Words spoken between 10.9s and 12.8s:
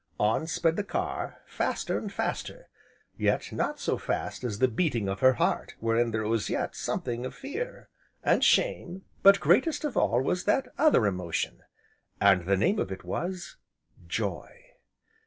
emotion, and the name